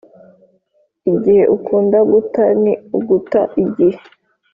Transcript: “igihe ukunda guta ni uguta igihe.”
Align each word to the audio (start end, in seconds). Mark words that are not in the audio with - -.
“igihe 1.13 1.43
ukunda 1.55 1.97
guta 2.11 2.43
ni 2.61 2.73
uguta 2.97 3.41
igihe.” 3.63 3.99